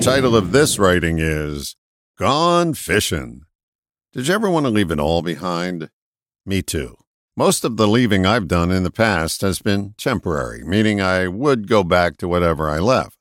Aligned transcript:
title 0.00 0.34
of 0.34 0.52
this 0.52 0.78
writing 0.78 1.18
is 1.18 1.76
Gone 2.16 2.72
Fishing. 2.72 3.42
Did 4.14 4.28
you 4.28 4.34
ever 4.34 4.48
want 4.48 4.64
to 4.64 4.70
leave 4.70 4.90
it 4.90 4.98
all 4.98 5.20
behind? 5.20 5.90
Me 6.46 6.62
too. 6.62 6.96
Most 7.36 7.64
of 7.64 7.76
the 7.76 7.86
leaving 7.86 8.24
I've 8.24 8.48
done 8.48 8.70
in 8.70 8.82
the 8.82 8.90
past 8.90 9.42
has 9.42 9.60
been 9.60 9.94
temporary, 9.98 10.64
meaning 10.64 11.02
I 11.02 11.28
would 11.28 11.68
go 11.68 11.84
back 11.84 12.16
to 12.16 12.28
whatever 12.28 12.70
I 12.70 12.78
left. 12.78 13.18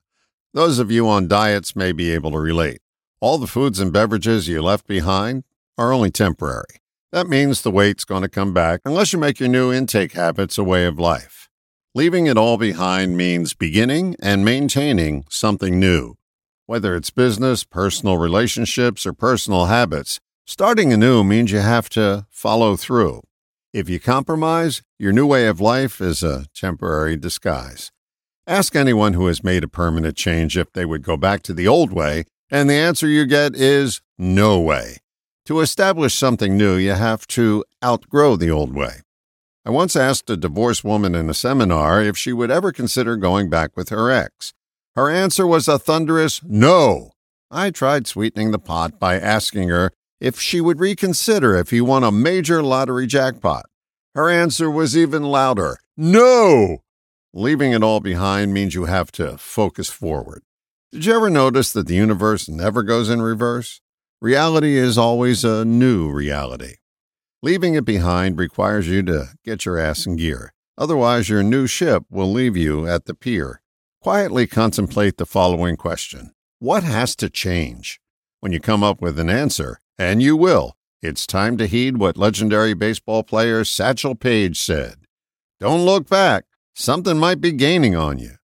Those 0.53 0.79
of 0.79 0.89
you 0.89 1.05
on 1.09 1.27
diets 1.27 1.75
may 1.75 1.91
be 1.91 2.11
able 2.11 2.31
to 2.31 2.39
relate. 2.39 2.79
All 3.19 3.37
the 3.37 3.45
foods 3.45 3.81
and 3.81 3.91
beverages 3.91 4.47
you 4.47 4.61
left 4.61 4.87
behind 4.87 5.43
are 5.77 5.91
only 5.91 6.11
temporary. 6.11 6.79
That 7.11 7.27
means 7.27 7.61
the 7.61 7.71
weight's 7.71 8.05
going 8.05 8.21
to 8.21 8.29
come 8.29 8.53
back 8.53 8.79
unless 8.85 9.11
you 9.11 9.19
make 9.19 9.41
your 9.41 9.49
new 9.49 9.73
intake 9.73 10.13
habits 10.13 10.57
a 10.57 10.63
way 10.63 10.85
of 10.85 10.97
life. 10.97 11.49
Leaving 11.93 12.27
it 12.27 12.37
all 12.37 12.57
behind 12.57 13.17
means 13.17 13.53
beginning 13.53 14.15
and 14.21 14.45
maintaining 14.45 15.25
something 15.29 15.77
new. 15.77 16.15
Whether 16.69 16.95
it's 16.95 17.09
business, 17.09 17.63
personal 17.63 18.19
relationships, 18.19 19.07
or 19.07 19.11
personal 19.11 19.65
habits, 19.65 20.19
starting 20.45 20.93
anew 20.93 21.23
means 21.23 21.51
you 21.51 21.61
have 21.61 21.89
to 21.89 22.27
follow 22.29 22.75
through. 22.75 23.23
If 23.73 23.89
you 23.89 23.99
compromise, 23.99 24.83
your 24.99 25.11
new 25.11 25.25
way 25.25 25.47
of 25.47 25.59
life 25.59 25.99
is 25.99 26.21
a 26.21 26.45
temporary 26.53 27.17
disguise. 27.17 27.91
Ask 28.45 28.75
anyone 28.75 29.13
who 29.13 29.25
has 29.25 29.43
made 29.43 29.63
a 29.63 29.67
permanent 29.67 30.15
change 30.15 30.55
if 30.55 30.71
they 30.73 30.85
would 30.85 31.01
go 31.01 31.17
back 31.17 31.41
to 31.45 31.55
the 31.55 31.67
old 31.67 31.91
way, 31.91 32.25
and 32.51 32.69
the 32.69 32.75
answer 32.75 33.07
you 33.07 33.25
get 33.25 33.55
is 33.55 34.03
no 34.19 34.59
way. 34.59 34.97
To 35.45 35.61
establish 35.61 36.13
something 36.13 36.55
new, 36.55 36.75
you 36.75 36.91
have 36.91 37.25
to 37.29 37.65
outgrow 37.83 38.35
the 38.35 38.51
old 38.51 38.75
way. 38.75 39.01
I 39.65 39.71
once 39.71 39.95
asked 39.95 40.29
a 40.29 40.37
divorced 40.37 40.83
woman 40.83 41.15
in 41.15 41.31
a 41.31 41.33
seminar 41.33 42.03
if 42.03 42.15
she 42.15 42.31
would 42.31 42.51
ever 42.51 42.71
consider 42.71 43.17
going 43.17 43.49
back 43.49 43.75
with 43.75 43.89
her 43.89 44.11
ex. 44.11 44.53
Her 44.95 45.09
answer 45.09 45.45
was 45.45 45.67
a 45.67 45.79
thunderous 45.79 46.41
no. 46.43 47.11
I 47.51 47.71
tried 47.71 48.07
sweetening 48.07 48.51
the 48.51 48.59
pot 48.59 48.99
by 48.99 49.19
asking 49.19 49.69
her 49.69 49.91
if 50.19 50.39
she 50.39 50.61
would 50.61 50.79
reconsider 50.79 51.55
if 51.55 51.69
he 51.69 51.81
won 51.81 52.03
a 52.03 52.11
major 52.11 52.61
lottery 52.61 53.07
jackpot. 53.07 53.65
Her 54.15 54.29
answer 54.29 54.69
was 54.69 54.97
even 54.97 55.23
louder 55.23 55.79
No! 55.95 56.83
Leaving 57.33 57.73
it 57.73 57.83
all 57.83 57.99
behind 57.99 58.53
means 58.53 58.73
you 58.73 58.85
have 58.85 59.11
to 59.13 59.37
focus 59.37 59.89
forward. 59.89 60.41
Did 60.91 61.05
you 61.05 61.15
ever 61.15 61.29
notice 61.29 61.71
that 61.73 61.85
the 61.85 61.95
universe 61.95 62.49
never 62.49 62.81
goes 62.81 63.09
in 63.09 63.21
reverse? 63.21 63.81
Reality 64.19 64.75
is 64.75 64.97
always 64.97 65.43
a 65.43 65.63
new 65.63 66.09
reality. 66.11 66.75
Leaving 67.41 67.75
it 67.75 67.85
behind 67.85 68.37
requires 68.37 68.87
you 68.87 69.03
to 69.03 69.27
get 69.45 69.63
your 69.63 69.77
ass 69.77 70.05
in 70.05 70.15
gear. 70.15 70.51
Otherwise, 70.77 71.29
your 71.29 71.43
new 71.43 71.67
ship 71.67 72.03
will 72.09 72.31
leave 72.31 72.57
you 72.57 72.87
at 72.87 73.05
the 73.05 73.13
pier. 73.13 73.58
Quietly 74.01 74.47
contemplate 74.47 75.17
the 75.17 75.25
following 75.25 75.75
question 75.75 76.31
What 76.59 76.83
has 76.83 77.17
to 77.17 77.29
change? 77.29 77.99
When 78.39 78.53
you 78.53 78.61
come 78.61 78.81
up 78.81 79.01
with 79.01 79.19
an 79.19 79.29
answer, 79.29 79.79
and 79.97 80.23
you 80.23 80.37
will. 80.37 80.77
It's 81.01 81.27
time 81.27 81.57
to 81.57 81.67
heed 81.67 81.97
what 81.97 82.15
legendary 82.15 82.73
baseball 82.73 83.23
player 83.23 83.65
Satchel 83.65 84.15
Paige 84.15 84.57
said. 84.57 84.99
Don't 85.59 85.85
look 85.85 86.07
back. 86.07 86.45
Something 86.73 87.17
might 87.17 87.41
be 87.41 87.51
gaining 87.51 87.93
on 87.93 88.19
you. 88.19 88.35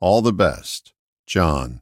All 0.00 0.22
the 0.22 0.32
best, 0.32 0.92
John 1.24 1.80